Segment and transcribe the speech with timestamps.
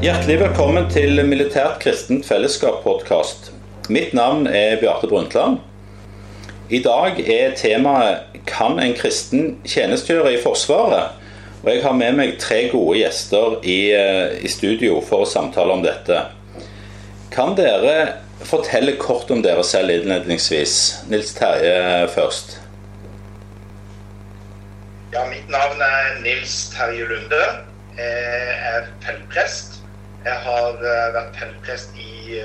[0.00, 3.50] Hjertelig velkommen til Militært kristent fellesskap-podkast.
[3.92, 5.58] Mitt navn er Bjarte Brundtland.
[6.72, 11.12] I dag er temaet 'Kan en kristen tjenestegjøre i Forsvaret?'
[11.62, 15.72] Og Jeg har med meg tre gode gjester i, eh, i studio for å samtale
[15.72, 16.24] om dette.
[17.30, 21.04] Kan dere fortelle kort om dere selv innledningsvis?
[21.10, 22.58] Nils Terje først.
[25.12, 27.44] Ja, Mitt navn er Nils Terje Lunde.
[27.98, 29.79] Jeg er feltprest.
[30.24, 32.40] Jeg har eh, vært feltprest i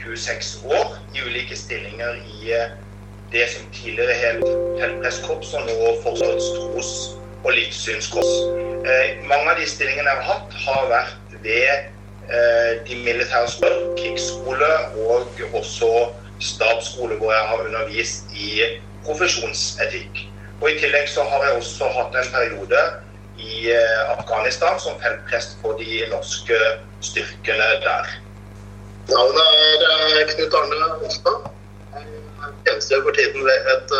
[0.00, 2.70] 26 eh, år i ulike stillinger i eh,
[3.34, 4.40] det som tidligere het
[4.80, 8.32] feltprestkorps, og nå Forsvarets tros- og livssynskorps.
[9.28, 11.90] Mange av de stillingene jeg har hatt, har vært ved
[12.88, 14.70] de militære skoler, krigsskole
[15.04, 15.90] og også
[16.40, 18.62] stabsskole, hvor jeg har undervist i
[19.04, 20.22] profesjonsetikk.
[20.62, 22.84] Og I tillegg så har jeg også hatt en periode
[23.44, 23.72] i
[24.18, 26.58] Afghanistan som feltprest på de norske
[27.04, 28.14] styrkene der.
[29.10, 31.50] Navnet er Knut Arne Onsdag.
[32.64, 33.92] Tjenester for tiden ved et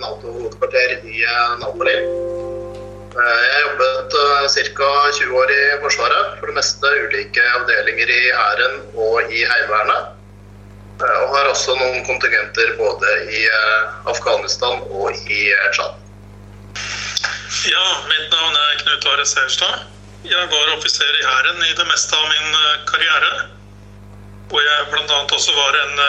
[0.00, 1.20] Nato-hovedkvarter i
[1.60, 1.96] Napoli.
[3.16, 4.16] Jeg jobbet
[4.52, 4.88] ca.
[5.18, 10.12] 20 år i Forsvaret, for det meste ulike avdelinger i Hæren og i Heimevernet.
[11.04, 13.44] Og har også noen kontingenter både i
[14.08, 16.05] Afghanistan og i Tsjad.
[17.64, 19.86] Ja, mitt navn er Knut Are Seierstad.
[20.28, 22.58] Jeg var offiser i Hæren i det meste av min
[22.90, 23.30] karriere.
[24.50, 25.20] Hvor jeg bl.a.
[25.24, 26.02] også var en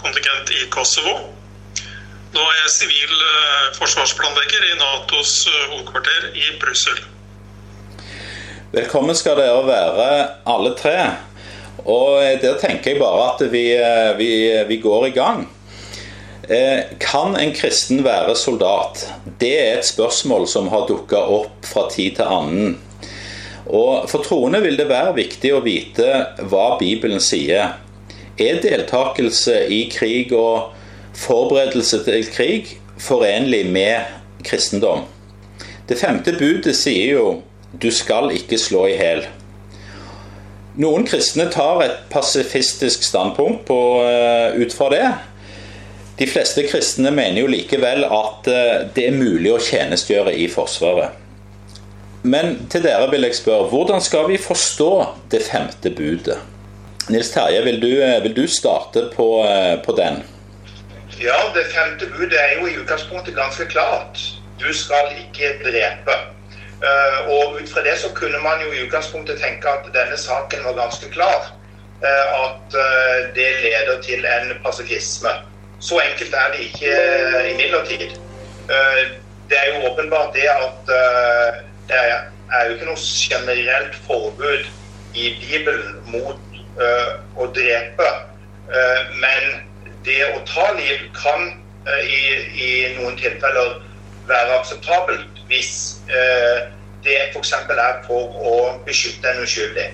[0.00, 1.12] kontingent i Kosovo.
[2.32, 3.20] Nå er jeg sivil
[3.76, 5.34] forsvarsplanlegger i Natos
[5.68, 7.04] hovedkvarter i Brussel.
[8.72, 10.08] Velkommen skal dere være,
[10.48, 10.96] alle tre.
[11.84, 13.66] Og der tenker jeg bare at vi,
[14.16, 14.32] vi,
[14.72, 15.46] vi går i gang.
[16.48, 19.02] Kan en kristen være soldat?
[19.40, 22.78] Det er et spørsmål som har dukka opp fra tid til annen.
[23.68, 26.08] Og For troende vil det være viktig å vite
[26.48, 27.76] hva Bibelen sier.
[28.40, 30.72] Er deltakelse i krig og
[31.18, 34.08] forberedelse til krig forenlig med
[34.46, 35.04] kristendom?
[35.88, 37.42] Det femte budet sier jo
[37.72, 39.26] 'du skal ikke slå i hjel'.
[40.78, 43.80] Noen kristne tar et pasifistisk standpunkt på,
[44.56, 45.08] ut fra det.
[46.18, 48.48] De fleste kristne mener jo likevel at
[48.96, 51.14] det er mulig å tjenestegjøre i Forsvaret.
[52.26, 54.92] Men til dere vil jeg spørre, hvordan skal vi forstå
[55.30, 56.40] det femte budet?
[57.08, 57.92] Nils Terje, vil du,
[58.22, 59.28] vil du starte på,
[59.84, 60.18] på, den?
[61.22, 64.20] Ja, det femte budet er jo i utgangspunktet ganske klart.
[64.60, 66.18] Du skal ikke drepe.
[67.32, 70.76] Og ut fra det så kunne man jo i utgangspunktet tenke at denne saken var
[70.82, 71.48] ganske klar.
[72.02, 72.76] At
[73.38, 75.32] det leder til en pasifisme.
[75.80, 76.94] Så enkelt er det ikke
[77.52, 78.10] imidlertid.
[79.48, 80.90] Det er jo åpenbart det at
[81.88, 84.66] det er jo ikke noe generelt forbud
[85.14, 86.58] i Bibelen mot
[87.38, 88.10] å drepe.
[89.22, 89.60] Men
[90.04, 91.48] det å ta liv kan
[92.04, 92.20] i,
[92.52, 93.78] i, noen tilfeller
[94.28, 95.72] være akseptabelt hvis
[97.06, 97.54] det f.eks.
[97.54, 98.56] er for å
[98.86, 99.88] beskytte en uskyldig.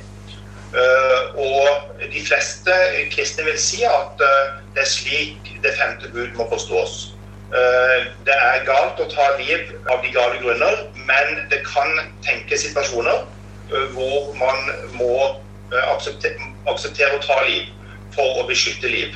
[0.74, 1.66] Og
[2.12, 2.72] de fleste
[3.12, 6.94] kristne vil si at det er slik det femte bud må forstås.
[8.26, 11.94] Det er galt å ta liv av de gale grunner, men det kan
[12.26, 13.22] tenkes situasjoner
[13.94, 14.66] hvor man
[14.98, 15.28] må
[15.94, 17.70] akseptere, akseptere å ta liv
[18.14, 19.14] for å beskytte liv.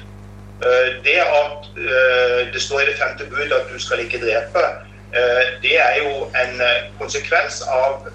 [1.04, 1.66] Det at
[2.54, 4.64] det står i det femte bud at du skal ikke drepe,
[5.62, 6.62] det er jo en
[7.00, 8.06] konsekvens av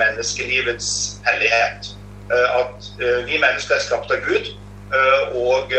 [0.00, 0.88] menneskelivets
[1.28, 1.92] hellighet.
[2.30, 2.88] At
[3.26, 4.48] vi mennesker er skapt av Gud,
[5.38, 5.70] og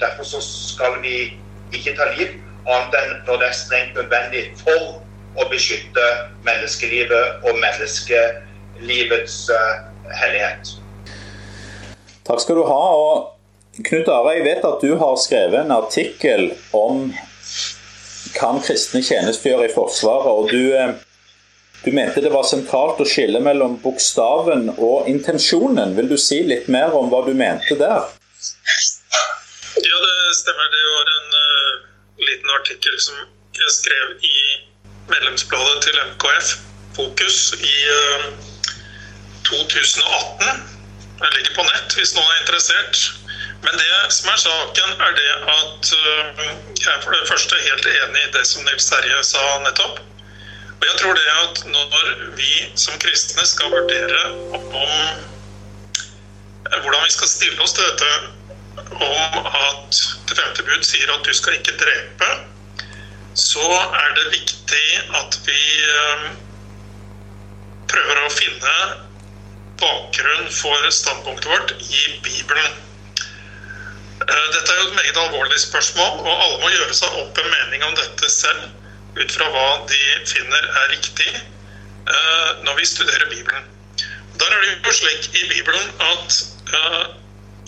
[0.00, 1.32] derfor så skal vi
[1.72, 2.34] ikke ta liv
[2.68, 4.98] annet enn når det er strengt nødvendig for
[5.38, 6.04] å beskytte
[6.44, 9.38] menneskelivet og menneskelivets
[10.20, 10.76] hellighet.
[12.28, 12.84] Takk skal du ha.
[12.92, 17.12] og Knut Are, jeg vet at du har skrevet en artikkel om
[18.34, 20.26] kan kristne tjenestegjøre i Forsvaret.
[20.26, 20.74] og du,
[21.84, 25.94] du mente det var sentralt å skille mellom bokstaven og intensjonen.
[25.96, 28.08] Vil du si litt mer om hva du mente der?
[29.78, 30.72] Ja, det stemmer.
[30.74, 31.76] Det var en uh,
[32.24, 33.20] liten artikkel som
[33.58, 34.40] jeg skrev i
[35.12, 36.56] medlemsbladet til MKF,
[36.98, 38.26] Fokus, i uh,
[39.46, 40.66] 2018.
[41.22, 43.06] Den ligger på nett hvis noen er interessert.
[43.62, 46.44] Men det som er saken, er det at uh,
[46.74, 50.02] jeg er for det første helt enig i det som Nils Terje sa nettopp.
[50.78, 51.96] Og jeg tror det at når
[52.38, 54.22] vi som kristne skal vurdere
[54.54, 54.92] om
[56.68, 58.10] hvordan vi skal stille oss til dette
[58.94, 62.28] om at det femte bud sier at du skal ikke drepe,
[63.38, 64.86] så er det viktig
[65.18, 65.62] at vi
[67.88, 68.74] prøver å finne
[69.80, 72.76] bakgrunn for standpunktet vårt i Bibelen.
[74.28, 77.52] Eh, dette er jo et meget alvorlig spørsmål, og alle må gjøre seg opp en
[77.54, 78.68] mening om dette selv,
[79.16, 83.64] ut fra hva de finner er riktig eh, når vi studerer Bibelen.
[84.38, 86.40] Der er det jo slik i Bibelen at
[86.74, 87.04] eh,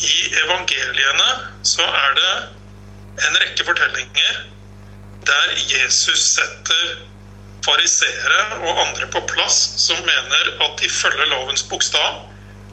[0.00, 1.30] i evangeliene
[1.66, 2.34] så er det
[3.26, 4.42] en rekke fortellinger
[5.28, 7.00] der Jesus setter
[7.64, 12.22] fariseere og andre på plass som mener at de følger lovens bokstav,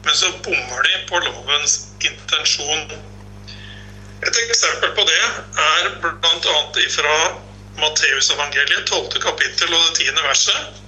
[0.04, 2.92] men så bommer de på lovens intensjon.
[4.26, 5.20] Et eksempel på det
[5.64, 6.56] er bl.a.
[6.96, 7.18] fra
[7.78, 9.20] Matteusevangeliet, 12.
[9.22, 10.18] kapittel og det 10.
[10.26, 10.82] verset.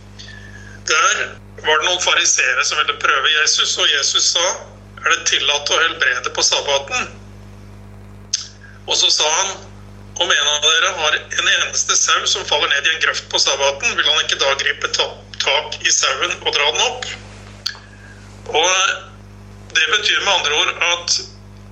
[0.90, 1.22] Der
[1.64, 4.46] var det noen fariseere som ville prøve Jesus, og Jesus sa
[5.00, 7.10] er det tillatt å helbrede på sabbaten?
[8.86, 9.52] Og så sa han
[10.20, 13.40] om en av dere har en eneste sau som faller ned i en grøft på
[13.40, 17.06] sabbaten, vil han ikke da gripe tak i sauen og dra den opp?
[18.50, 19.06] Og
[19.70, 21.12] Det betyr med andre ord at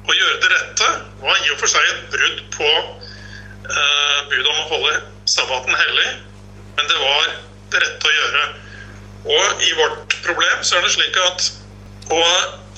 [0.06, 2.68] å gjøre det rette var i og for seg et brudd på
[3.70, 4.94] eh, budet om å holde
[5.28, 6.08] sabbaten hellig,
[6.78, 7.34] men det var
[7.72, 8.44] det rette å gjøre.
[9.28, 11.50] Og i vårt problem så er det slik at
[12.14, 12.22] å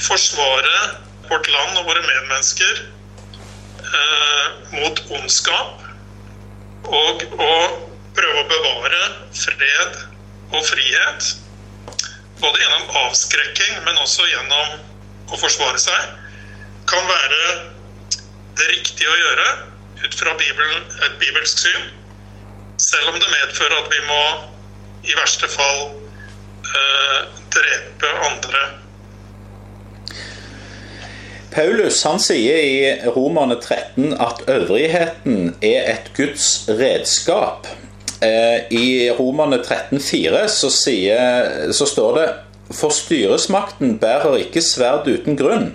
[0.00, 0.78] forsvare
[1.28, 2.80] vårt land og våre medmennesker
[3.84, 5.86] eh, mot ondskap.
[6.90, 7.54] Og å
[8.16, 9.02] prøve å bevare
[9.36, 10.00] fred
[10.50, 11.34] og frihet.
[12.40, 14.80] Både gjennom avskrekking, men også gjennom
[15.30, 16.16] å forsvare seg.
[16.90, 17.42] Kan være
[18.58, 19.50] det riktige å gjøre
[20.04, 21.88] ut fra Bibelen, et bibelsk syn.
[22.80, 24.22] Selv om det medfører at vi må
[25.10, 25.80] i verste fall
[26.64, 27.20] eh,
[27.52, 28.62] drepe andre
[31.50, 37.66] Paulus han sier i Romerne 13 at øvrigheten er et Guds redskap.
[38.22, 42.28] Eh, I Romerne 13,4 så, så står det
[42.70, 45.72] For styresmakten bærer ikke sverd uten grunn,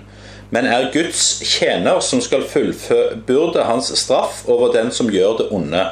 [0.50, 5.86] men er Guds tjener som skal fullbyrde hans straff over den som gjør det onde.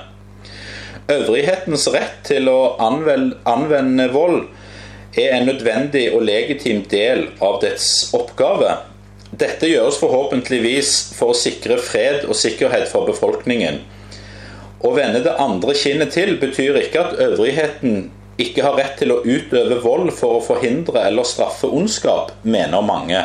[1.11, 4.45] Øvrighetens rett til å anvende, vold
[5.19, 8.77] er en nødvendig og legitim del av dets oppgave.
[9.33, 13.81] Dette gjøres forhåpentligvis for å sikre fred og sikkerhet for befolkningen.
[14.83, 18.11] Å vende det andre kinnet til betyr ikke at øvrigheten
[18.41, 23.21] ikke har rett til å utøve vold for å forhindre eller straffe ondskap, mener mange.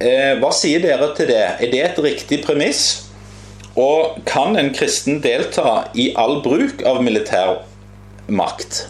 [0.00, 1.42] Eh, hva sier dere til det?
[1.60, 3.10] Er det et riktig premiss?
[3.76, 7.58] Og kan en kristen delta i all bruk av militær
[8.32, 8.86] makt?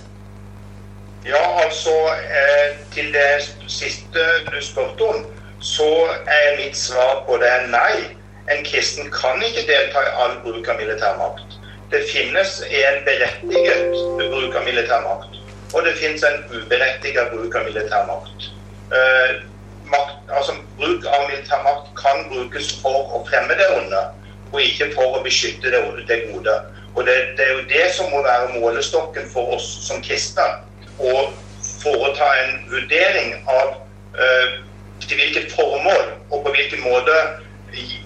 [1.26, 5.26] Ja, altså eh, Til det siste du spurte om,
[5.60, 5.90] så
[6.30, 8.14] er mitt svar på det nei.
[8.50, 11.58] En kristen kan ikke delta i all bruk av militær makt.
[11.90, 13.90] Det finnes en berettiget
[14.30, 15.40] bruk av militær makt,
[15.74, 18.50] og det finnes en uberettiget bruk av militærmakt.
[18.90, 19.49] Uh,
[19.92, 24.02] makt, altså, bruk av militærmakt kan brukes for å fremme det onde,
[24.50, 26.56] og ikke for å beskytte det, det gode.
[26.94, 30.48] Og det, det, er jo det som må være målestokken for oss som kristne.
[30.98, 31.30] Å
[31.80, 33.76] foreta en vurdering av
[34.18, 34.58] eh,
[35.06, 37.14] til hvilket formål og på hvilken måte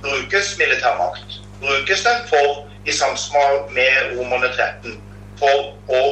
[0.05, 1.41] brukes militærmakt.
[1.61, 4.99] Brukes den for, i samsvar med Romerne 13,
[5.41, 6.03] for å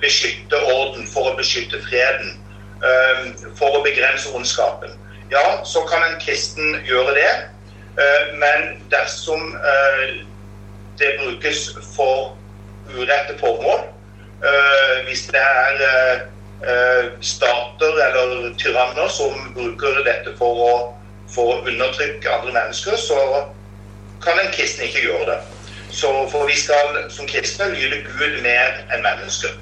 [0.00, 2.38] beskytte orden, for å beskytte freden,
[2.80, 3.26] um,
[3.58, 4.94] for å begrense ondskapen?
[5.30, 7.30] Ja, så kan en kristen gjøre det.
[7.98, 10.08] Uh, men dersom uh,
[10.98, 12.34] det brukes for
[12.94, 13.86] urette formål,
[14.44, 16.26] uh, hvis det er
[16.62, 20.72] Eh, stater eller tyranner som bruker dette for å,
[21.30, 23.18] for å undertrykke andre mennesker, så
[24.24, 25.38] kan en kristen ikke gjøre det.
[25.94, 29.54] Så For vi skal som kristne lyde Gud mer enn mennesker.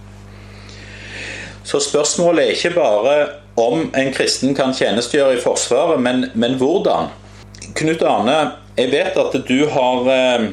[1.69, 3.17] Så spørsmålet er ikke bare
[3.57, 7.09] om en kristen kan tjenestegjøre i Forsvaret, men, men hvordan?
[7.77, 8.37] Knut Arne,
[8.77, 10.49] jeg vet at du har, eh,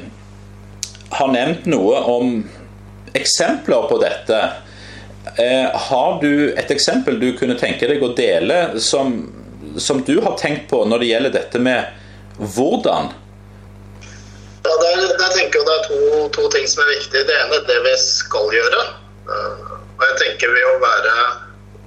[1.20, 2.38] har nevnt noe om
[3.14, 4.40] eksempler på dette.
[5.36, 9.18] Eh, har du et eksempel du kunne tenke deg å dele som,
[9.78, 13.12] som du har tenkt på når det gjelder dette med hvordan?
[14.64, 17.28] Ja, der, der tenker jeg Det er to, to, ting som er viktige.
[17.28, 18.84] Det ene er det vi skal gjøre.
[19.28, 21.16] Uh, og jeg tenker ved å være,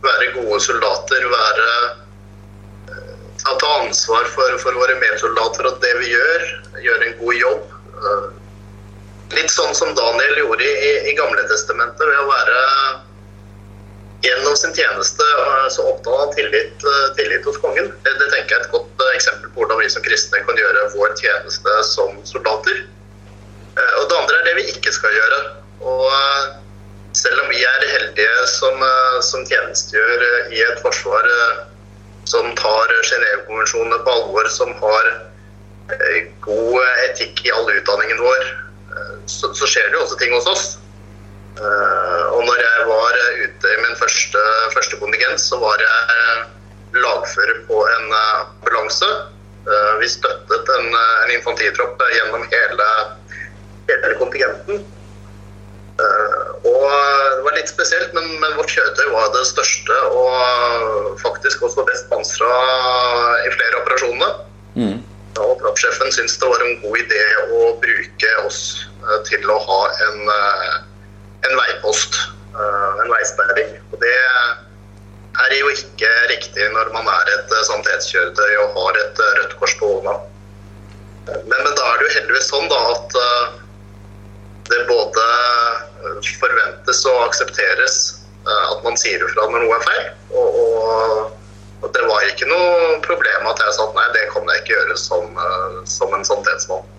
[0.05, 1.71] være gode soldater, være
[3.47, 6.47] ta, ta ansvar for, for, våre medsoldater og det vi gjør,
[6.85, 7.75] gjøre en god jobb.
[7.97, 8.26] Uh,
[9.37, 12.61] litt sånn som Daniel gjorde i, i Gamle Testamentet, ved å være
[14.25, 15.26] gjennom sin tjeneste
[15.71, 17.91] så opptatt av tillit, eh, tillit, hos kongen.
[18.03, 20.59] Det, det, tenker jeg er et godt eh, eksempel på hvordan vi som kristne kan
[20.59, 22.81] gjøre vår tjeneste som soldater.
[23.76, 25.41] Og det andre er det vi ikke skal gjøre.
[25.85, 26.07] Og
[27.16, 28.82] selv om vi er heldige som,
[29.25, 31.30] som tjenestegjør i et forsvar
[32.26, 35.11] som tar Genévekonvensjonene på alvor, som har
[35.94, 38.49] eh, god etikk i all utdanningen vår,
[38.96, 40.66] eh, så, så skjer det jo også ting hos oss.
[41.56, 44.42] Eh, og når jeg var ute i min første,
[44.75, 49.08] første kontingent, så var jeg lagfører på en ambulanse.
[50.00, 52.87] Vi støttet en, en infanteritropp gjennom hele,
[53.88, 54.85] hele kontingenten.
[56.66, 56.85] Og
[57.37, 62.08] Det var litt spesielt, men, men, vårt kjøretøy var det største og faktisk også best
[62.11, 62.50] pansra
[63.44, 64.32] i flere operasjoner.
[64.75, 64.99] Mm.
[65.37, 68.61] Og Trappsjefen syntes det var en god idé å bruke oss
[69.04, 70.78] uh, til å ha en, uh,
[71.46, 72.16] en veipost,
[72.56, 73.75] en veisperring.
[73.92, 79.58] Og det er jo ikke riktig når man er et sanitetskjøretøy og har et rødt
[79.61, 80.16] kors på hånda.
[81.26, 83.18] Men, men, da er det jo heldigvis sånn da at
[84.70, 85.26] det både
[86.40, 87.96] forventes og aksepteres
[88.46, 90.06] eh, at man sier ifra når noe er feil.
[90.37, 90.61] Og,
[91.82, 94.75] og, det var ikke noe problem at jeg sa at nei, det kan jeg ikke
[94.75, 96.92] gjøre som, eh, som en sannhetsmann.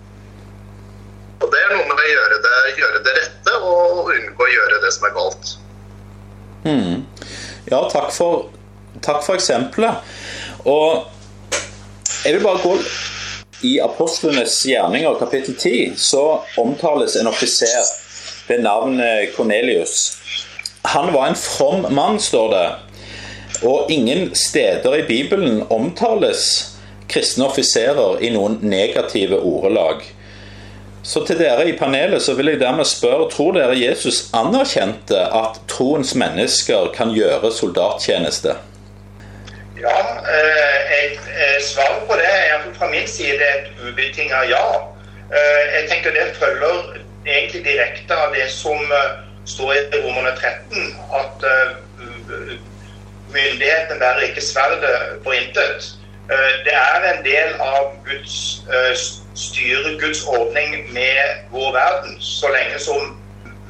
[1.38, 4.80] Og det er noe med å gjøre det, gjøre det rette og unngå å gjøre
[4.82, 5.52] det som er galt.
[6.64, 7.04] Mm.
[7.68, 8.48] Ja, takk for,
[9.04, 10.02] takk for eksempelet.
[10.66, 11.06] Og
[12.24, 12.74] jeg vil bare gå
[13.62, 17.90] i apostlenes gjerninger, kapittel 10, så omtales en offiser
[18.48, 19.00] ved navn
[19.36, 20.18] Kornelius.
[20.82, 22.66] Han var en from mann, står det.
[23.66, 26.44] Og ingen steder i Bibelen omtales
[27.08, 30.04] kristne offiserer i noen negative ordelag.
[31.02, 35.60] Så til dere i panelet så vil jeg dermed spørre, tror dere Jesus anerkjente at
[35.70, 38.58] troens mennesker kan gjøre soldattjeneste?
[39.80, 44.64] Ja, eh, et eh, svar på det er fra min side et ubetinga ja.
[45.30, 48.80] Eh, jeg tenker det følger egentlig direkte av det som
[49.44, 51.44] står i Romerne 13, at
[53.32, 55.92] myndigheten bærer ikke sverdet for intet.
[56.64, 58.64] Det er en del av Guds
[59.34, 61.20] styre, Guds ordning med
[61.52, 63.16] vår verden, så lenge som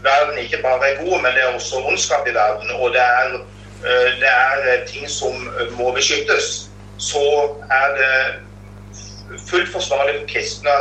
[0.03, 2.71] verden ikke bare er god, men det er også ondskap i verden.
[2.71, 3.39] og det er
[3.83, 7.25] det er eh, ting som eh, må beskyttes, så
[7.71, 10.75] er det fullt forsvarlig for kristne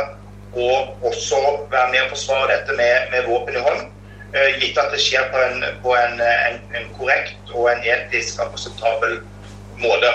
[0.58, 0.70] å
[1.06, 1.38] også
[1.70, 3.86] være med og forsvare dette med, med våpen i hånd.
[4.60, 9.14] Gitt at det skjer på, en, på en, en, en, korrekt og en etisk akseptabel
[9.80, 10.10] måte.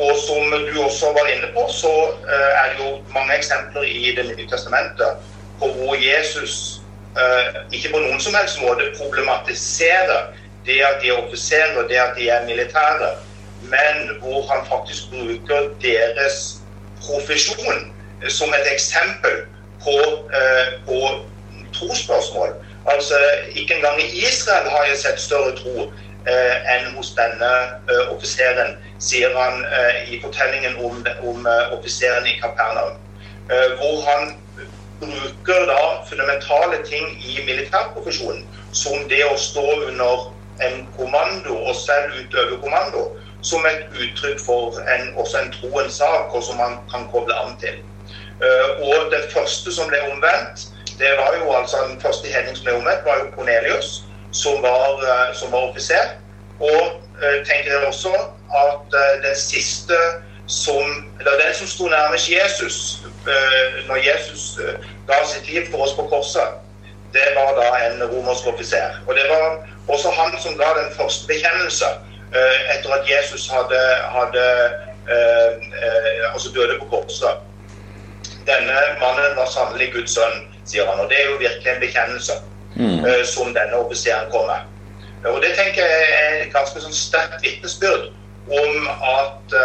[0.00, 1.90] Og som du også var inne på, så
[2.24, 5.28] er det jo mange eksempler i Det nye testamentet
[5.60, 6.78] på hvor Jesus
[7.72, 10.30] ikke på noen som helst måte problematiserer
[10.68, 13.10] det at de er offiserer, det at de er militære,
[13.74, 16.38] men hvor han faktisk bruker deres
[17.00, 17.92] profesjon
[18.28, 19.34] som et eksempel
[19.82, 19.98] på,
[20.38, 20.98] eh, på
[21.74, 22.54] trosspørsmål.
[22.86, 23.14] Altså,
[23.54, 25.76] ikke engang i Israel har jeg sett større tro
[26.32, 27.50] eh, enn hos denne
[27.90, 32.96] eh, offiseren, sier han eh, i fortellingen om, om eh, offiseren i Kapernaum.
[33.50, 34.34] Eh, hvor han
[35.00, 40.28] bruker da fundamentale ting i militærprofesjonen, som det å stå under
[40.66, 43.08] en kommando og selv utøve kommando
[43.42, 47.56] som et uttrykk for en, også en troens sak, og som man kan koble an
[47.60, 47.78] til.
[48.42, 52.64] Uh, og den første som ble omvendt, det var jo altså den første hedning som
[52.64, 56.16] ble omvendt, var jo Cornelius, som var, uh, som var offiser.
[56.60, 56.82] Og
[57.22, 58.14] uh, tenker jeg også
[58.64, 59.98] at den siste
[60.48, 63.04] som Eller den som sto nærmest Jesus
[63.86, 64.58] når Jesus
[65.06, 66.54] ga sitt liv for oss på korset,
[67.12, 68.96] det var da en romersk offiser.
[69.06, 71.88] Og det var også han som ga den første bekjennelse
[72.36, 73.80] eh, etter at Jesus hadde,
[74.16, 74.44] hadde
[75.14, 75.52] eh,
[75.82, 77.34] eh, altså døde på korset.
[78.48, 81.00] Denne mannen var sannelig Guds sønn, sier han.
[81.00, 82.36] Og det er jo virkelig en bekjennelse
[82.74, 83.04] mm.
[83.24, 84.64] som denne offiseren kom med.
[85.28, 88.08] Og det tenker jeg er et ganske sånn sterkt vitnesbyrd
[88.48, 89.56] om at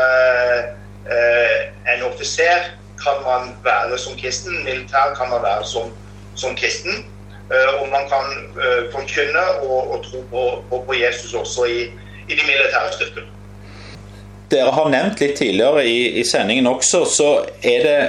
[1.94, 2.68] en offiser
[3.00, 5.92] kan man være som kristen, militær kan man være som,
[6.36, 7.06] som kristen.
[7.51, 11.79] Eh, og man kan eh, forkynne og, og tro på, på, Jesus også i,
[12.29, 13.29] i de militære styrkene.
[14.53, 17.29] Dere har nevnt litt tidligere i, i sendingen også, så
[17.65, 18.00] er det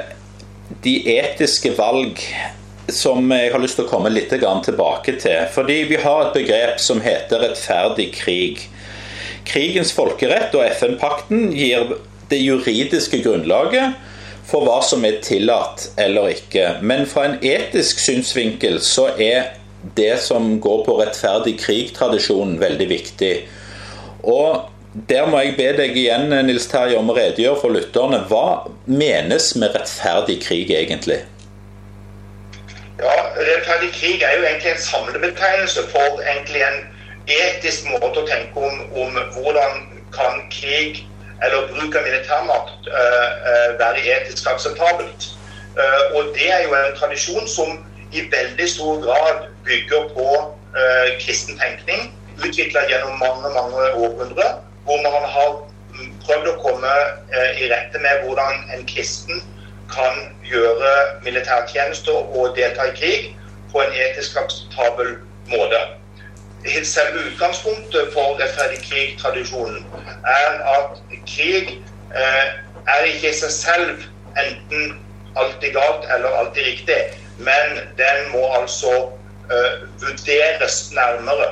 [0.85, 2.21] de etiske valg
[2.93, 5.47] som jeg har lyst til å komme litt tilbake til.
[5.53, 8.67] Fordi vi har et begrep som heter rettferdig krig.
[9.49, 11.97] Krigens folkerett og FN-pakten gir
[12.31, 13.97] det juridiske grunnlaget
[14.45, 16.79] for hva som er tillatt eller ikke.
[16.85, 19.55] Men fra en etisk synsvinkel så er
[19.97, 23.35] det som går på rettferdig krig-tradisjonen, veldig viktig.
[24.25, 24.71] Og
[25.09, 28.23] der må jeg be deg igjen, Nils Terje, om å redegjøre for lytterne.
[28.31, 31.23] Hva menes med rettferdig krig, egentlig?
[33.01, 36.85] Ja, Rettferdig krig er jo egentlig en samlebetegnelse for egentlig en
[37.27, 39.83] etisk måte å tenke om, om hvordan
[40.15, 41.03] kan krig
[41.43, 42.89] eller bruk av militærmakt
[43.81, 45.27] være etisk akseptabelt.
[46.15, 47.79] Og det er jo en tradisjon som
[48.15, 50.29] i veldig stor grad bygger på
[51.25, 55.51] kristen tenkning, utvikla gjennom mange, mange århundrer, hvor man har
[56.27, 56.95] prøvd å komme
[57.59, 59.43] i rette med hvordan en kristen
[59.93, 60.93] kan gjøre
[61.27, 63.29] militærtjenester og delta i krig
[63.73, 65.17] på en etisk akseptabel
[65.51, 65.81] måte.
[66.65, 69.85] Selve utgangspunktet for rettferdig krig-tradisjonen
[70.25, 71.75] er at krig
[72.17, 72.47] eh,
[72.89, 74.07] er ikke i seg selv
[74.41, 74.95] enten
[75.37, 76.97] alltid galt eller alltid riktig,
[77.37, 78.95] men den må altså
[79.53, 81.51] eh, vurderes nærmere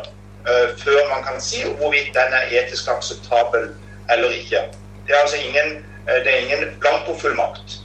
[0.48, 3.68] eh, før man kan si hvorvidt den er etisk akseptabel
[4.10, 4.64] eller ikke.
[5.06, 7.81] Det er altså ingen, det er ingen blankofullmakt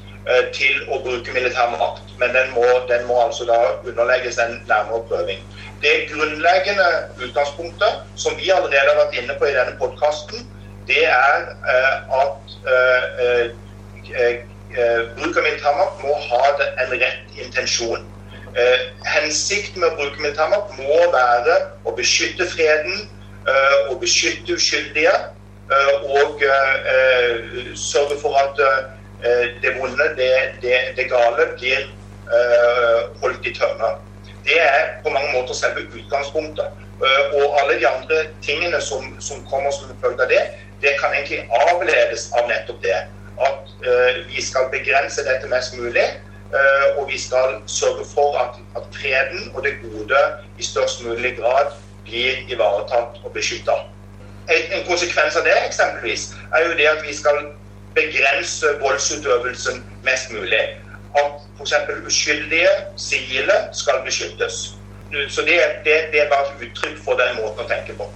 [0.55, 3.57] til å bruke militær makt, men den må, den må altså da
[3.87, 5.39] underlegges en nærmere prøving.
[5.83, 6.87] Det grunnleggende
[7.23, 10.43] utgangspunktet, som vi allerede har vært inne på i denne podkasten,
[10.87, 13.45] det er uh, at uh,
[15.15, 16.43] bruk av militærmakt må ha
[16.83, 18.05] en rett intensjon.
[19.05, 23.03] hensikten med å bruke militærmakt må være å beskytte freden
[23.91, 25.13] og beskytte uskyldige.
[26.09, 26.41] og
[27.77, 28.61] sørge for at
[29.63, 30.31] det vonde, det,
[30.61, 31.87] det, det gale, blir
[33.21, 33.95] holdt i tømmer.
[34.45, 36.69] Det er på mange måter selve utgangspunktet.
[36.97, 40.43] Eh, og alle de andre tingene som, som kommer som følge av det,
[40.81, 43.01] det kan egentlig avledes av nettopp det.
[43.47, 43.73] At
[44.29, 46.07] vi skal begrense dette mest mulig.
[46.47, 50.19] Uh, og vi skal sørge for at, at, freden og det gode
[50.57, 51.73] i størst mulig grad
[52.05, 53.75] blir ivaretatt og beskytta.
[54.47, 57.41] En konsekvens av det eksempelvis er jo det at vi skal
[57.97, 60.61] begrense voldsutøvelsen mest mulig
[61.17, 61.73] at f.eks.
[62.07, 64.77] uskyldige sivile skal beskyttes.
[65.29, 68.09] Så det, det, det, er bare et uttrykk for den måten å tenke på.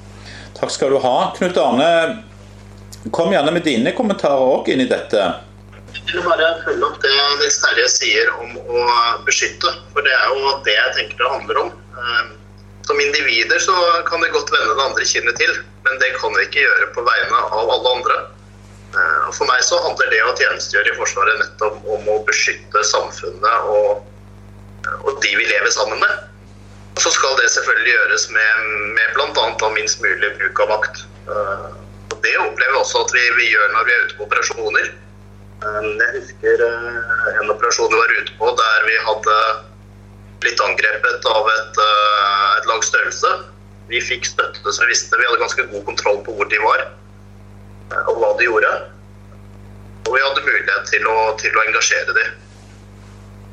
[0.58, 1.16] Takk skal du ha.
[1.38, 1.88] Knut Arne,
[3.16, 5.30] kom gjerne med dine kommentarer òg inn i dette.
[5.92, 8.84] Jeg vil bare følge opp det Nils Terje sier om å
[9.28, 9.72] beskytte.
[9.96, 11.72] For det er jo det jeg tenker det handler om.
[11.72, 12.30] Eh,
[12.88, 13.76] som individer så
[14.08, 15.52] kan det godt vende det andre kinnet til,
[15.86, 18.18] men det kan vi ikke gjøre på vegne av alle andre.
[18.92, 23.70] Eh, for meg så handler det å tjenestegjøre i Forsvaret nettopp om å beskytte samfunnet
[23.72, 24.02] og,
[25.06, 26.28] og de vi lever sammen med.
[27.00, 29.70] Så skal det selvfølgelig gjøres med, med bl.a.
[29.78, 31.06] minst mulig bruk av makt.
[31.24, 31.72] Eh,
[32.12, 34.92] og det opplever vi også at vi, vi, gjør når vi er ute på operasjoner.
[35.64, 39.42] Eh, jeg husker en operasjon vi var ute på der vi hadde
[40.44, 41.84] blitt angrepet av et,
[42.58, 43.38] et lag størrelse.
[43.88, 46.90] Vi fikk støtte så vi visste vi hadde ganske god kontroll på hvor de var
[48.08, 48.72] og hva de gjorde.
[50.08, 52.40] Og vi hadde mulighet til å, til å engasjere dem.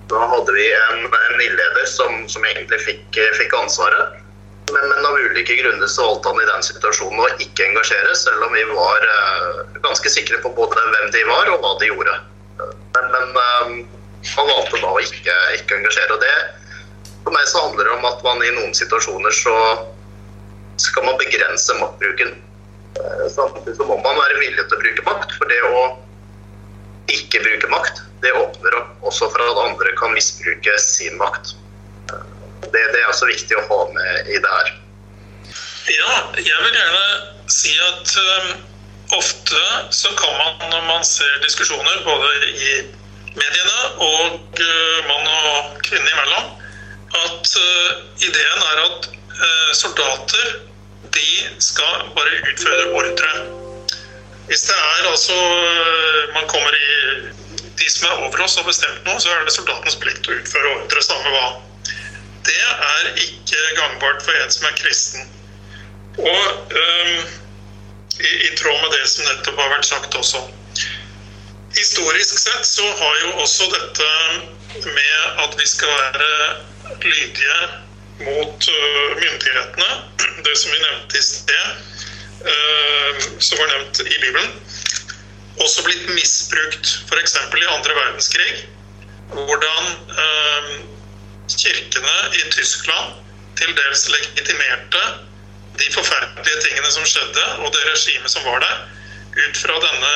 [0.09, 4.17] Da hadde vi en, en ildleder som, som, egentlig fikk, fikk ansvaret.
[4.73, 8.45] Men, men, av ulike grunner så valgte han i den situasjonen å ikke engasjere, selv
[8.45, 12.17] om vi var uh, ganske sikre på både hvem de var og hva de gjorde.
[12.61, 13.77] Men, men uh,
[14.35, 16.17] han valgte da å ikke, ikke, engasjere.
[16.17, 16.35] Og det,
[17.25, 19.57] for meg så handler det om at man i noen situasjoner så
[20.81, 22.37] skal man begrense maktbruken.
[22.99, 25.35] Eh, samtidig så må man være villig til å bruke makt.
[25.39, 25.83] For det å
[27.15, 31.55] ikke bruke makt, det åpner opp også for at andre kan misbruke sin makt.
[32.11, 32.25] Eh,
[32.67, 34.75] det, det er også viktig å ha med i det her.
[35.89, 37.05] Ja, jeg vil gjerne
[37.49, 38.49] si at um,
[39.17, 39.61] ofte
[39.97, 42.73] så kan man, når man ser diskusjoner både i
[43.39, 44.61] mediene og
[45.09, 46.51] mann og kvinne imellom,
[47.23, 47.55] at
[48.21, 50.68] ideen er at uh, soldater
[51.19, 53.33] de skal bare utføre ordre.
[54.49, 55.37] Hvis det er altså
[56.35, 56.87] man kommer i
[57.79, 60.71] De som er over oss har bestemt noe, så er det soldatens plikt å utføre
[60.77, 61.45] ordre, samme hva.
[62.49, 65.29] Det er ikke gangbart for en som er kristen.
[66.19, 67.21] Og um,
[68.19, 70.43] i, i, tråd med det som nettopp har vært sagt også.
[71.77, 74.11] Historisk sett så har jo også dette
[74.89, 76.33] med at vi skal være
[77.05, 77.61] lydige
[78.19, 79.91] mot uh, myndighetene,
[80.47, 81.69] det som vi nevnte i sted,
[82.51, 84.53] uh, som var nevnt i Bibelen,
[85.63, 86.93] også blitt misbrukt.
[87.11, 87.37] F.eks.
[87.39, 88.53] i andre verdenskrig,
[89.35, 90.75] hvordan uh,
[91.53, 93.17] kirkene i Tyskland
[93.59, 95.03] til dels legitimerte
[95.79, 98.87] de forferdelige tingene som skjedde, og det regimet som var der,
[99.39, 100.15] ut fra denne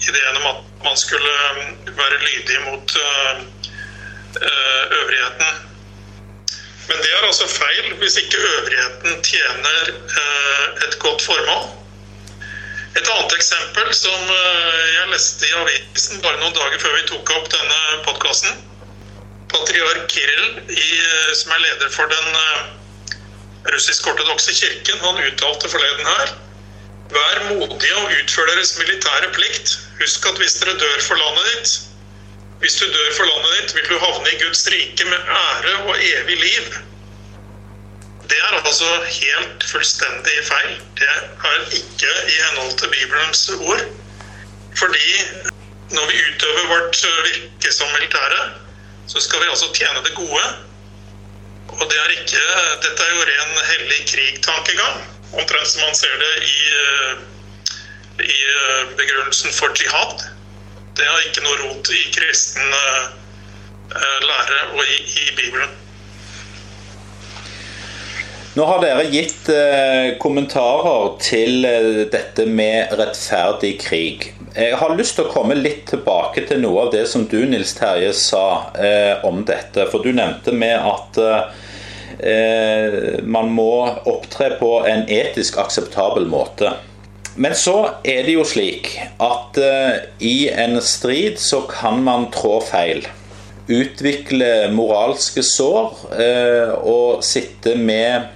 [0.00, 1.32] ideen om at man skulle
[1.98, 2.94] være lydig mot
[4.36, 5.65] øvrigheten.
[6.88, 11.66] Men det er altså feil hvis ikke øvrigheten tjener eh, et godt formål.
[12.96, 17.34] Et annet eksempel som eh, jeg leste i avisen bare noen dager før vi tok
[17.38, 18.62] opp denne podkasten.
[19.50, 22.42] Patriark Kirill, eh, som er leder for den
[23.74, 26.36] russisk-ortodokse kirken, han uttalte forleden her
[27.10, 29.76] Vær modige og utfør deres militære plikt.
[30.00, 31.74] Husk at hvis dere dør for landet ditt,
[32.60, 35.96] hvis du dør for landet ditt, vil du havne i Guds rike med ære og
[36.00, 36.76] evig liv.
[38.30, 40.78] Det er altså helt fullstendig feil.
[40.98, 43.82] Det er ikke i henhold til Bibelens ord.
[44.78, 45.08] Fordi
[45.90, 48.40] når vi utøver vårt virke som militære,
[49.08, 50.46] så skal vi altså tjene det gode.
[51.68, 52.40] Og det er ikke
[52.82, 55.04] Dette er jo ren hellig krig-tankegang.
[55.32, 56.58] Omtrent som man ser det i,
[58.24, 58.40] i
[58.96, 60.35] begrunnelsen for jihad.
[60.96, 62.76] Det har ikke noe rot i kristen
[64.26, 65.74] lære og i, i Bibelen.
[68.56, 74.30] Nå har dere gitt eh, kommentarer til eh, dette med rettferdig krig.
[74.56, 77.74] Jeg har lyst til å komme litt tilbake til noe av det som du, Nils
[77.76, 79.84] Terje, sa eh, om dette.
[79.92, 81.20] For du nevnte med at
[82.16, 83.74] eh, man må
[84.08, 86.72] opptre på en etisk akseptabel måte.
[87.36, 92.58] Men så er det jo slik at eh, i en strid så kan man trå
[92.64, 93.04] feil
[93.66, 98.32] utvikle moralske sår eh, og sitte med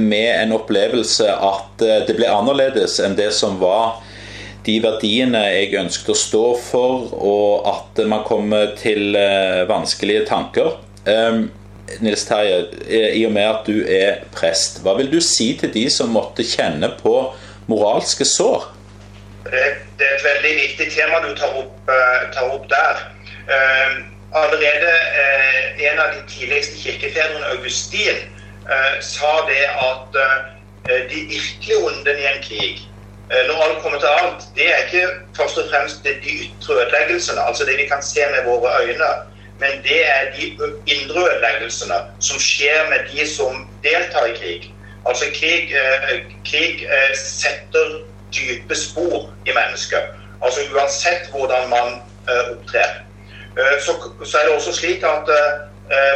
[0.00, 4.00] med en opplevelse at eh, det ble annerledes enn det som var
[4.64, 9.10] de verdiene jeg ønsket å stå for, og at man kommer til
[9.66, 10.76] vanskelige tanker.
[11.98, 15.82] Nils Terje, i og med at du er prest, hva vil du si til de
[15.90, 17.16] som måtte kjenne på
[17.72, 18.68] moralske sår?
[19.48, 23.02] Det er et veldig viktig tema du tar opp, eh, tar opp der.
[23.50, 24.92] Ehm, allerede
[25.82, 28.22] en av de tidligste kirkefedrene, Augustin,
[28.70, 32.78] Eh, sa det at eh, de virkelig ondene i en krig,
[33.30, 37.42] eh, når alt kommer til alt, det er ikke først og fremst de ytre ødeleggelsene,
[37.42, 39.10] altså det vi kan se med våre øyne,
[39.58, 40.44] men det er de
[40.94, 44.70] indre ødeleggelsene som skjer med de som deltar i krig.
[45.08, 45.72] Altså krig,
[46.46, 46.84] krig
[47.18, 47.96] setter
[48.34, 50.14] dype spor i mennesket.
[50.42, 51.98] Altså uansett hvordan man
[52.52, 53.02] opptrer.
[53.82, 55.28] Så, så er det også slik at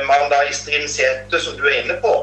[0.06, 2.14] man da i stridens hete, som du er inne på,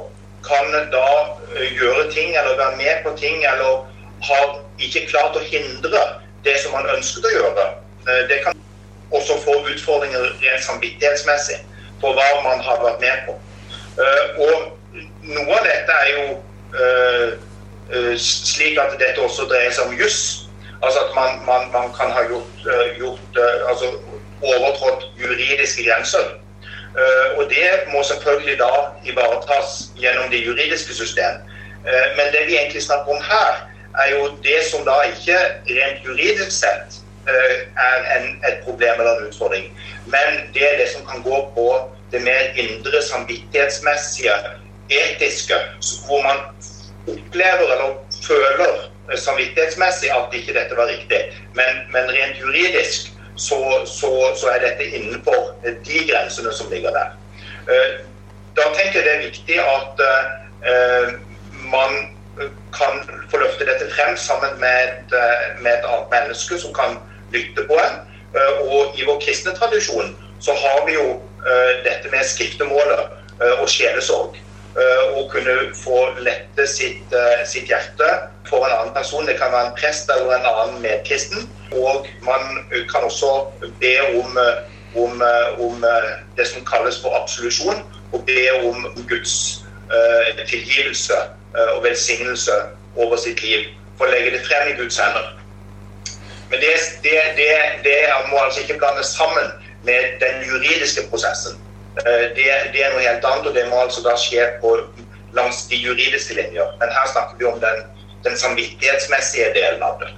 [0.48, 1.08] kan da
[1.56, 3.88] eh, gjøre ting eller være med på ting eller
[4.28, 6.04] har ikke klart å hindre
[6.44, 7.68] det som man ønsket å gjøre.
[8.08, 8.60] Eh, det kan
[9.16, 11.60] også få utfordringer rent samvittighetsmessig
[12.02, 13.38] på hva man har vært med på.
[14.04, 16.26] Eh, og noe av dette er jo
[18.18, 20.50] slik at dette også dreier seg om juss.
[20.84, 22.64] Altså at man, man, man, kan ha gjort,
[22.98, 23.92] gjort altså
[24.42, 26.34] overtrådt juridiske grenser.
[26.98, 28.74] Eh, og det må selvfølgelig da
[29.10, 31.34] ivaretas gjennom det juridiske system.
[31.88, 33.54] Eh, men det vi egentlig snakker om her,
[34.02, 35.38] er jo det som da ikke
[35.78, 37.58] rent juridisk sett eh,
[37.90, 39.66] er en, et problem eller en utfordring.
[40.06, 41.68] Men det er det som kan gå på
[42.12, 44.34] det mer indre samvittighetsmessige,
[45.02, 45.58] etiske,
[46.08, 46.44] hvor man
[47.08, 47.96] opplever eller
[48.28, 51.20] føler samvittighetsmessig at ikke dette var riktig.
[51.54, 57.14] Men, men rent juridisk så, så, så, er dette innenfor de grensene som ligger der.
[57.70, 57.94] Eh,
[58.56, 60.04] da tenker jeg det er viktig at
[60.70, 61.14] eh,
[61.74, 61.98] man
[62.74, 63.02] kan
[63.32, 65.16] få løfte dette frem sammen med et,
[65.62, 66.98] med et annet menneske som kan
[67.34, 68.00] lytte på en.
[68.38, 71.22] Eh, og i vår kristne tradisjon så har vi jo
[71.84, 74.38] dette med skriftemålet og sjelesorg.
[74.74, 77.12] Å kunne få lette sitt,
[77.46, 78.08] sitt hjerte
[78.50, 79.28] for en annen person.
[79.28, 81.46] Det kan være en prest eller en annen medkristen.
[81.78, 83.36] Og man kan også
[83.82, 84.40] be om,
[84.98, 85.22] om,
[85.62, 85.86] om
[86.38, 87.84] det som kalles for absolusjon,
[88.14, 89.62] og be om Guds
[90.50, 91.22] tilgivelse
[91.76, 92.58] og velsignelse
[92.98, 93.70] over sitt liv.
[93.98, 95.36] For å legge det frem i Guds hender.
[96.50, 96.74] Men det,
[97.06, 97.54] det, det,
[97.86, 101.58] det må altså ikke blandes sammen med den juridiske prosessen.
[102.00, 104.76] Uh, det, er noe helt annet, og det må altså da skje på,
[105.38, 106.74] langs de juridiske linjer.
[106.82, 107.86] Men her snakker vi om den,
[108.26, 110.12] den samvittighetsmessige delen av det.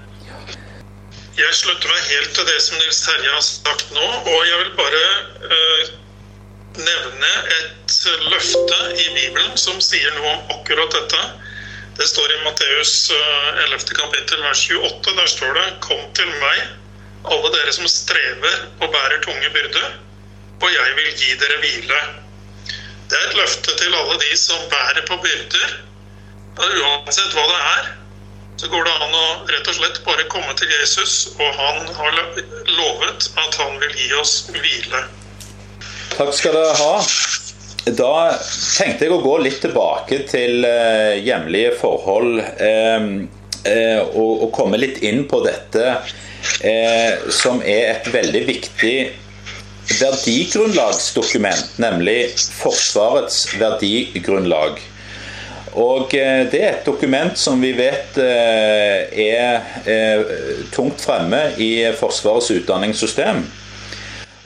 [1.36, 4.04] Jeg slutter meg helt til det som Nils Terje har sagt nå.
[4.06, 5.02] Og jeg vil bare
[5.50, 5.90] eh,
[6.80, 7.98] nevne et
[8.32, 11.26] løfte i Bibelen som sier noe om akkurat dette.
[12.00, 13.76] Det står i Matteus 11.
[13.76, 15.18] Eh, kapittel vers 28.
[15.20, 16.64] Der står det Kom til meg,
[17.28, 20.00] alle dere som strever og bærer tunge byrder,
[20.62, 22.00] og jeg vil gi dere hvile.
[23.10, 25.78] Det er et løfte til alle de som bærer på byrder,
[26.56, 27.94] uansett hva det er
[28.58, 32.20] så går det an å rett og slett bare komme til Jesus, og han har
[32.72, 35.02] lovet at han vil gi oss hvile.
[36.16, 36.94] Takk skal dere ha.
[38.00, 43.10] Da tenkte jeg å gå litt tilbake til uh, hjemlige forhold uh,
[43.68, 45.98] uh, og, komme litt inn på dette
[47.34, 48.98] som er et veldig viktig
[50.00, 54.82] verdigrunnlagsdokument, nemlig Forsvarets verdigrunnlag.
[55.76, 63.42] Og det er et dokument som vi vet er, er tungt fremme i Forsvarets utdanningssystem.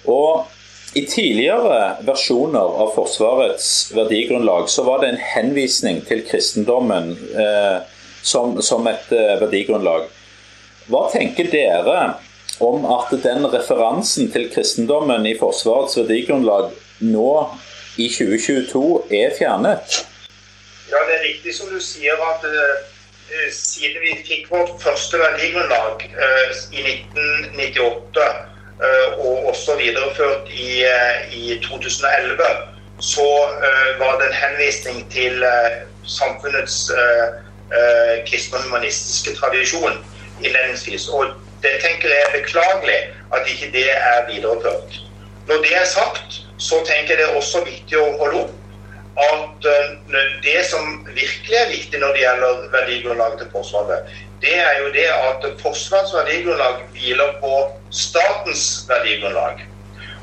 [0.10, 0.48] Og
[0.94, 7.78] i tidligere versjoner av Forsvarets verdigrunnlag så var det en henvisning til kristendommen eh,
[8.26, 8.58] som,
[8.90, 10.08] et eh, verdigrunnlag.
[10.90, 12.00] Hva tenker dere
[12.60, 17.32] om at den referansen til kristendommen i Forsvarets verdigrunnlag nå
[17.98, 18.84] i 2022
[19.22, 20.04] er fjernet?
[20.90, 22.78] Ja, Det er riktig som du sier at uh,
[23.54, 28.30] siden vi fikk vårt første verdigrunnlag uh, i 1998
[28.80, 32.44] Eh, og også videreført i, eh, i 2011,
[33.00, 33.28] så
[33.68, 35.44] eh, var det en henvisning til
[36.08, 36.92] samfunnets
[38.28, 40.00] kristne og humanistiske tradisjon
[40.44, 41.08] innledningsvis.
[41.08, 41.26] Og
[41.64, 43.00] det tenker jeg er beklagelig
[43.36, 45.02] at ikke det er videreført.
[45.48, 48.56] Når det er sagt, så tenker jeg det er også viktig å holde opp
[49.20, 49.66] at
[50.46, 55.08] det som virkelig er viktig når det gjelder verdigrunnlaget til Forsvaret, det er jo det
[55.12, 57.56] at Forsvarets verdigrunnlag hviler på
[57.92, 59.66] statens verdigrunnlag.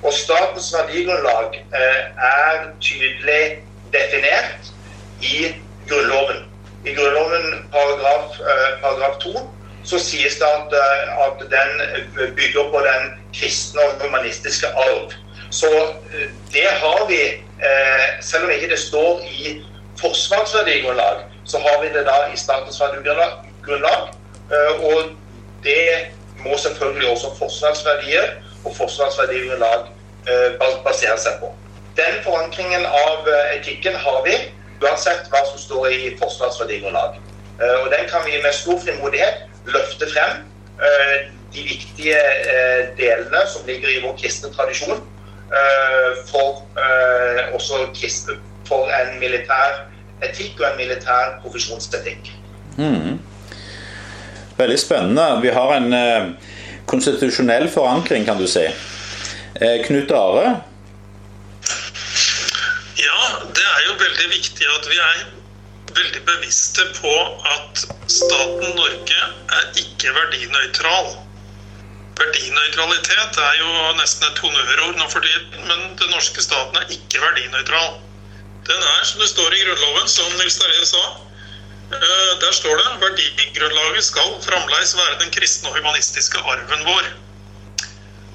[0.03, 3.59] Og statens verdigrunnlag eh, er tydelig
[3.93, 4.73] definert
[5.21, 5.53] i
[5.89, 6.47] Grunnloven.
[6.87, 9.45] I Grunnloven paragraf, eh, paragraf 2
[9.87, 15.13] så sies det at, eh, at, den bygger på den kristne og humanistiske arv.
[15.51, 15.71] Så
[16.53, 17.21] det har vi,
[18.21, 19.63] selv om ikke det står i
[20.01, 24.09] forsvarsverdigrunnlag, så har vi det da i statens verdigrunnlag.
[24.53, 25.03] Eh, og
[25.65, 26.07] det
[26.39, 28.27] må selvfølgelig også forsvarsverdier
[28.65, 29.87] og forsvarsverdigrunnlag
[30.29, 31.53] eh, basere seg på.
[31.97, 34.37] Den forankringen av eh, etikken har vi
[34.83, 37.23] uansett hva som står i forsvarsverdigrunnlag.
[37.57, 40.45] Og den kan vi med stor frimodighet løfte frem.
[41.55, 42.19] De viktige
[42.99, 45.01] delene som ligger i vår kristne tradisjon
[46.29, 46.65] for,
[47.57, 47.87] også
[48.69, 49.87] for en militær
[50.25, 52.31] etikk og en militær profesjonsetikk.
[52.77, 53.19] Mm.
[54.57, 55.27] Veldig spennende.
[55.43, 56.29] Vi har en eh,
[56.89, 58.65] konstitusjonell forankring, kan du si.
[59.61, 60.55] Eh, Knut Are?
[62.97, 63.19] Ja,
[63.53, 65.25] det er jo veldig viktig at vi er
[65.99, 67.13] veldig bevisste på
[67.53, 69.21] at staten Norge
[69.59, 71.13] er ikke verdinøytral.
[72.21, 77.23] Verdinøytralitet er jo nesten et honnørord nå for tiden, men den norske staten er ikke
[77.25, 77.97] verdinøytral.
[78.67, 81.05] Den er, som det står i Grunnloven, som Nils Terje sa,
[81.93, 87.05] Eh, der står det verdigrunnlaget skal fremdeles være den kristne og humanistiske arven vår.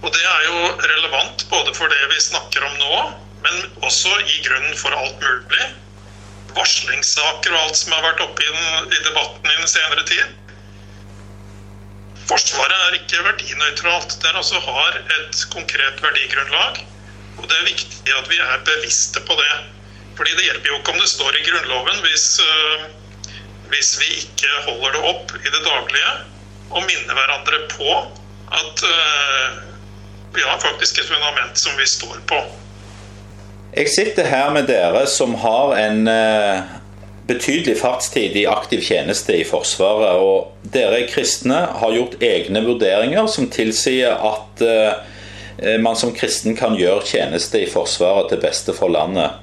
[0.01, 0.59] Og det er jo
[0.91, 3.01] relevant både for det vi snakker om nå,
[3.43, 5.67] men også i grunnen for alt mulig.
[6.57, 10.37] Varslingssaker og alt som har vært oppe i, den, i debatten i den senere tid.
[12.29, 14.15] Forsvaret er ikke verdinøytralt.
[14.23, 16.81] Det altså har et konkret verdigrunnlag.
[17.39, 19.53] Og det er viktig at vi er bevisste på det.
[20.19, 22.89] Fordi det hjelper jo ikke om det står i Grunnloven hvis uh,
[23.71, 26.11] hvis vi ikke holder det opp i det daglige
[26.71, 27.93] og minner hverandre på
[28.59, 29.61] at uh,
[30.35, 32.39] vi har faktisk et fundament som vi står på.
[33.71, 36.63] Jeg sitter her med dere som har en uh,
[37.29, 40.19] betydelig fartstid i aktiv tjeneste i Forsvaret.
[40.19, 46.75] Og dere kristne har gjort egne vurderinger som tilsier at uh, man som kristen kan
[46.75, 49.39] gjøre tjeneste i Forsvaret til beste for landet.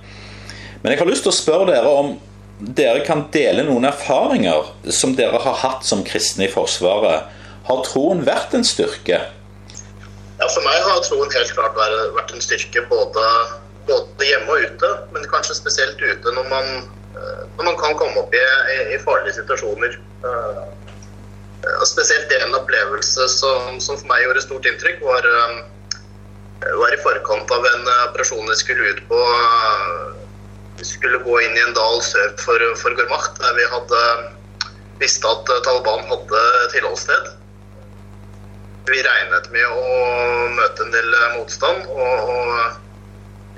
[0.83, 2.17] Men jeg har lyst til å spørre dere om
[2.59, 7.33] dere kan dele noen erfaringer som dere har hatt som kristne i Forsvaret.
[7.69, 9.23] Har troen vært en styrke?
[10.38, 13.25] Ja, For meg har troen helt klart vært en styrke både,
[13.88, 14.90] både hjemme og ute.
[15.14, 16.70] Men kanskje spesielt ute når man,
[17.16, 18.44] eh, når man kan komme opp i,
[18.94, 19.98] i, farlige situasjoner.
[20.24, 20.66] Uh,
[21.87, 27.51] spesielt en opplevelse som, som, for meg gjorde stort inntrykk, var, uh, var i forkant
[27.55, 29.20] av en operasjon jeg skulle ut på.
[30.79, 34.03] Vi skulle gå inn i en dal sør for, for Gurmach, der vi hadde
[35.03, 36.42] visste at Taliban hadde
[36.74, 37.31] tilholdssted.
[38.88, 39.96] Vi regnet med å
[40.57, 42.88] møte en del motstand, og, og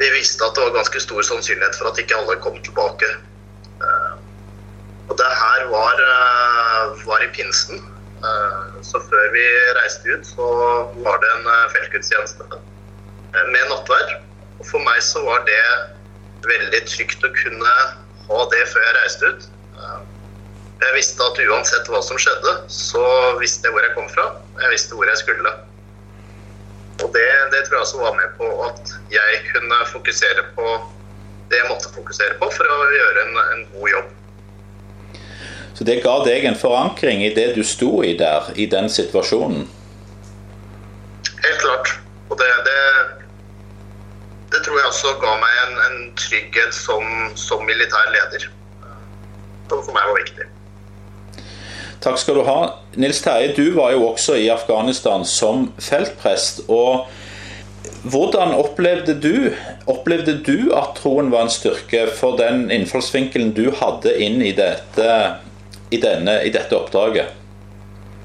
[0.01, 3.09] vi visste at det var ganske stor sannsynlighet for at ikke alle kom tilbake.
[3.85, 4.15] Eh,
[5.11, 7.85] og det her var, eh, var i pinsen.
[8.25, 9.45] Eh, så før vi
[9.81, 10.49] reiste ut, så
[11.05, 12.49] var det en feltgudstjeneste
[13.53, 14.17] med nattverd.
[14.61, 15.65] Og for meg så var det
[16.49, 17.75] veldig trygt å kunne
[18.29, 19.49] ha det før jeg reiste ut.
[20.81, 23.05] Jeg visste at uansett hva som skjedde, så
[23.37, 24.31] visste jeg hvor jeg kom fra.
[24.63, 25.53] Jeg visste hvor jeg skulle.
[27.01, 30.67] Og det, det tror jeg også var med på at jeg kunne fokusere på
[31.51, 34.11] det jeg måtte fokusere på for å gjøre en, en god jobb.
[35.75, 39.65] Så det ga deg en forankring i det du sto i der, i den situasjonen?
[41.41, 41.95] Helt klart.
[42.29, 42.81] Og det, det
[44.51, 47.05] det tror jeg også ga meg en, en trygghet som,
[47.39, 48.49] som, militær leder.
[49.71, 50.47] som for meg var viktig.
[52.01, 52.61] Takk skal du ha.
[52.97, 56.63] Nils Terje, du var jo også i Afghanistan som feltprest.
[56.69, 57.11] og
[58.03, 59.53] hvordan opplevde du,
[59.87, 65.11] opplevde du at troen var en styrke for den innfallsvinkelen du hadde inn i dette,
[65.93, 67.37] i denne, i dette oppdraget?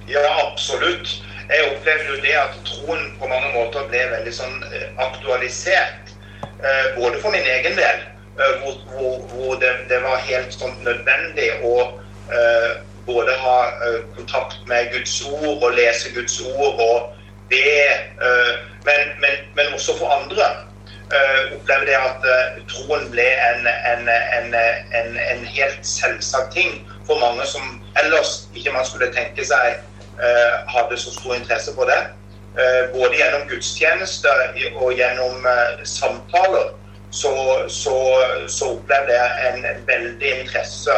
[0.07, 1.17] Ja, absolutt.
[1.51, 6.15] Jeg opplevde jo det at troen på mange måter ble veldig sånn eh, aktualisert.
[6.41, 8.03] Eh, både for min egen del,
[8.39, 11.75] eh, hvor, hvor, hvor det, det, var helt sånn nødvendig å
[13.05, 13.57] både ha
[14.15, 17.11] kontakt med Guds ord og lese Guds ord og
[17.49, 17.75] be.
[18.85, 20.47] Men, men, men også for andre
[21.53, 22.23] opplevde jeg at
[22.69, 24.55] troen ble en, en, en,
[25.21, 29.77] en, helt selvsagt ting for mange som ellers ikke man skulle tenke seg
[30.73, 32.01] hadde så stor interesse på det.
[32.55, 34.31] Eh, både gjennom gudstjeneste
[34.79, 36.69] og gjennom eh, samtaler,
[37.11, 37.31] så,
[37.67, 37.95] så,
[38.47, 40.95] så opplevde jeg en veldig interesse.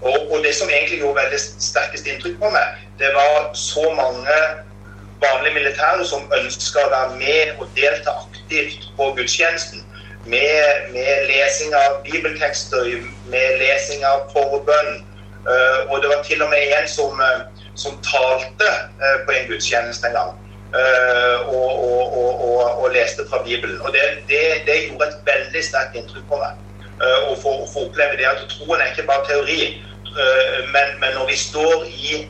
[0.00, 4.36] Og, og, det som egentlig gjorde veldig sterkest inntrykk på meg, det var så mange
[5.20, 9.84] vanlige militære som ønska å være med og delta aktivt på gudstjenesten.
[10.24, 12.90] Med, med lesing av bibeltekster,
[13.32, 15.00] med lesing av forbønn.
[15.40, 17.22] Uh, og det var til og med en som,
[17.74, 18.68] som talte
[19.00, 20.34] uh, på en gudstjeneste en gang.
[20.74, 23.80] Uh, og, og, og, og, leste fra Bibelen.
[23.80, 26.66] Og det, det, det, gjorde et veldig sterkt inntrykk på meg.
[27.00, 29.70] Å få, oppleve det at troen er ikke bare teori.
[30.10, 32.26] Uh, men, men, når vi står i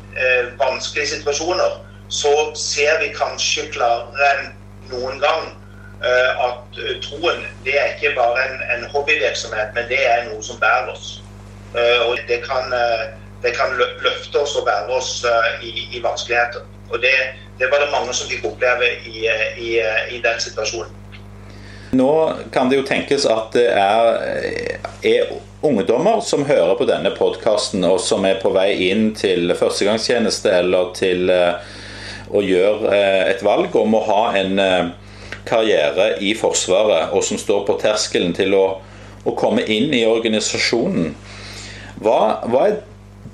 [0.60, 4.52] vanskelige situasjoner, så ser vi kanskje klarere enn
[4.90, 5.56] noen gang
[6.00, 10.88] at troen det er ikke bare en, en, hobbyvirksomhet, men det er noe som bærer
[10.88, 11.20] oss.
[11.76, 12.72] og det kan,
[13.44, 15.10] det kan løfte oss og bære oss
[15.60, 16.64] i, i vanskeligheter.
[16.90, 17.12] Og det,
[17.58, 19.26] det var det mange som fikk oppleve i,
[19.58, 19.76] i,
[20.10, 20.96] i, den situasjonen.
[21.92, 22.10] Nå
[22.54, 24.10] kan det jo tenkes at det er,
[25.04, 30.52] er ungdommer som hører på denne podkasten, og som er på vei inn til førstegangstjeneste
[30.62, 31.72] eller til eh,
[32.32, 34.92] å gjøre eh, et valg om å ha en eh,
[35.48, 38.64] karriere i Forsvaret, og som står på terskelen til å,
[39.24, 41.12] å komme inn i organisasjonen.
[42.00, 42.80] Hva, hva er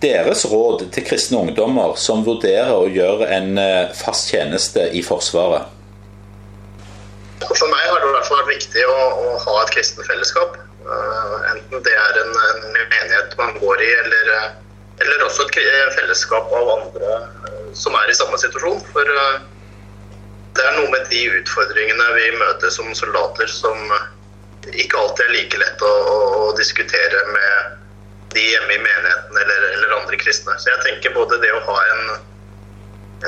[0.03, 3.61] deres råd til kristne ungdommer som vurderer å gjøre en
[3.97, 5.71] fast tjeneste i Forsvaret?
[7.47, 10.59] For meg har det i hvert fall vært viktig å, å ha et kristen fellesskap.
[10.87, 14.51] Uh, enten det er en, en, menighet man går i, eller, eh,
[15.03, 18.85] eller også et fellesskap av andre uh, som er i samme situasjon.
[18.93, 19.11] For
[20.57, 23.91] det er noe med de utfordringene vi møter som soldater som
[24.75, 27.77] ikke alltid er like lett å, å, diskutere med
[28.35, 30.57] de hjemme i menigheten eller, eller, andre kristne.
[30.59, 32.03] Så jeg tenker både det å ha en,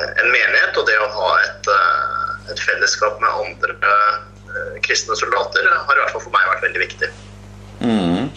[0.09, 5.69] en menighet og det å ha et, eh, et fellesskap med andre eh, kristne soldater
[5.69, 7.13] har i hvert fall for meg vært veldig viktig.
[7.81, 8.29] Mm.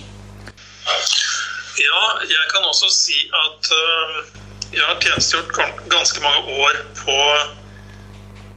[1.82, 4.18] Ja, jeg kan også si at uh,
[4.74, 7.18] jeg har tjenestegjort ganske mange år på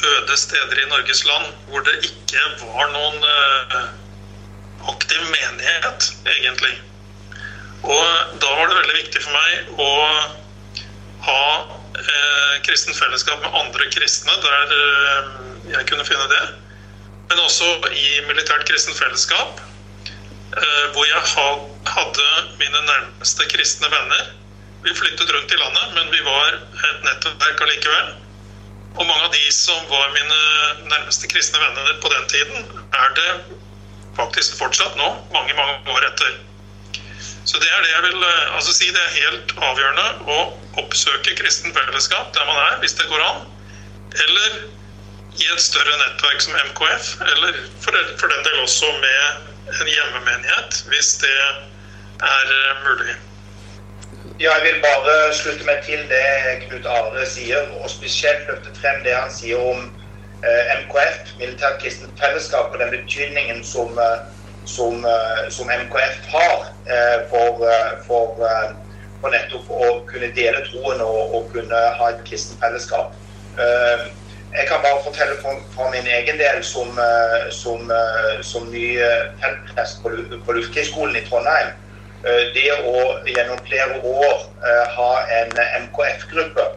[0.04, 3.84] øde steder i Norges land hvor det ikke var noen uh,
[4.92, 6.74] aktiv menighet, egentlig.
[7.84, 8.04] Og
[8.40, 9.90] da var det veldig viktig for meg å
[11.24, 11.44] ha
[12.00, 15.30] eh, kristent fellesskap med andre kristne der eh,
[15.74, 16.44] jeg kunne finne det.
[17.30, 19.73] Men også i militært kristent fellesskap, eh,
[20.94, 21.22] hvor jeg
[21.90, 22.26] hadde
[22.60, 24.28] mine nærmeste kristne venner.
[24.84, 28.12] Vi flyttet rundt i landet, men vi var et nettverk allikevel.
[28.94, 30.40] Og mange av de som var mine
[30.90, 33.30] nærmeste kristne venner på den tiden, er det
[34.14, 36.36] faktisk fortsatt nå, mange, mange år etter.
[37.44, 38.92] Så det er det jeg vil eh, altså si.
[38.94, 40.38] Det er helt avgjørende å
[40.80, 43.42] oppsøke kristen fellesskap der man er, hvis det går an.
[44.26, 44.60] Eller
[45.34, 51.14] i et større nettverk som MKF, eller for den del også med en hjemmemenighet, hvis
[51.22, 51.38] det
[52.22, 53.16] er eh, mulig.
[54.40, 56.24] Ja, jeg vil bare slutte meg til det
[56.64, 59.84] Knut Are sier, og spesielt løfte frem det han sier om
[60.44, 64.24] eh, MKF, Militært kristent fellesskap, og den betydningen som eh,
[64.64, 68.36] som, eh, som MKF har eh, for, eh, for,
[69.20, 73.14] for, nettopp å kunne dele troen og, og kunne ha et kristent fellesskap.
[74.54, 76.98] Jeg kan bare fortelle for min egen del som,
[77.50, 77.90] som,
[78.42, 78.98] som ny
[79.42, 80.12] feltprest på,
[80.46, 81.72] på Luftkrigsskolen i Trondheim.
[82.54, 82.94] Det å
[83.26, 84.44] gjennom flere år
[84.94, 85.50] ha en
[85.88, 86.68] MKF-gruppe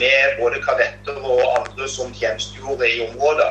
[0.00, 3.50] med både kadetter og andre som tjenestegjorde i området,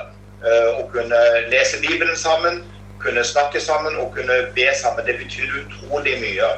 [0.79, 1.21] og kunne
[1.53, 2.63] lese Bibelen sammen,
[3.03, 5.05] kunne snakke sammen og kunne be sammen.
[5.05, 6.49] Det betyr utrolig mye.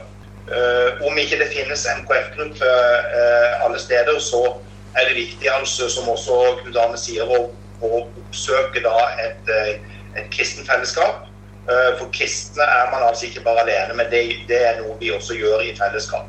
[1.08, 2.72] Om ikke det finnes MKF-gruppe
[3.20, 4.58] eh, alle steder, så
[5.00, 7.50] er det viktig, altså, som også Knut sier, å,
[7.84, 11.30] å oppsøke da et, uh, et kristen fellesskap.
[11.64, 14.20] For kristne er man altså ikke bare alene, men det,
[14.50, 16.28] det er noe vi også gjør i fellesskap.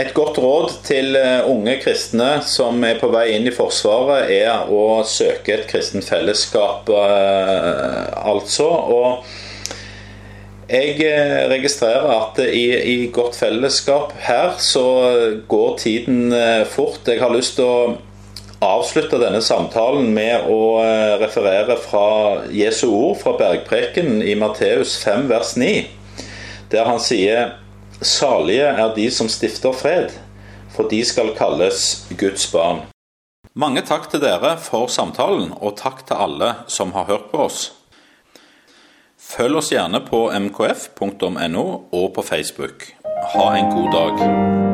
[0.00, 4.70] Et godt råd til eh, unge kristne som er på vei inn i Forsvaret, er
[4.70, 8.68] å søke et kristent fellesskap, eh, altså.
[8.70, 9.26] Og
[10.70, 14.84] jeg eh, registrerer at i, i godt fellesskap her så
[15.50, 16.30] går tiden
[16.70, 17.02] fort.
[17.06, 17.96] Jeg har lyst til å
[18.62, 20.60] avslutte denne samtalen med å
[21.20, 25.72] referere fra Jesu ord fra bergpreken i Matteus 5 vers 9,
[26.70, 27.56] der han sier
[28.00, 30.14] Salige er de som stifter fred,
[30.72, 32.86] for de skal kalles Guds barn.
[33.52, 37.79] Mange takk til dere for samtalen, og takk til alle som har hørt på oss.
[39.30, 42.88] Følg oss gjerne på mkf.no og på Facebook.
[43.34, 44.69] Ha en god dag.